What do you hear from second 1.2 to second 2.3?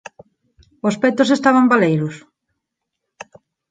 estaban baleiros?